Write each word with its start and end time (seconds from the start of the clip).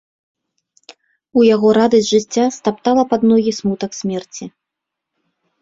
У 1.41 1.43
яго 1.55 1.69
радасць 1.79 2.09
жыцця 2.13 2.45
стаптала 2.57 3.03
пад 3.15 3.21
ногі 3.33 3.51
смутак 3.59 3.91
смерці. 4.01 4.45